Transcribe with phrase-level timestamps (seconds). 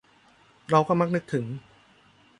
[0.69, 1.45] เราก็มักนึกถึง